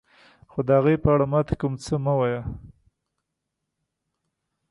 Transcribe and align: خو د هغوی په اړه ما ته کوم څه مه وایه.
خو 0.51 0.59
د 0.67 0.69
هغوی 0.77 0.95
په 1.03 1.09
اړه 1.15 1.25
ما 1.33 1.41
ته 1.47 1.53
کوم 1.61 1.73
څه 1.85 1.93
مه 2.05 2.13
وایه. 2.19 2.41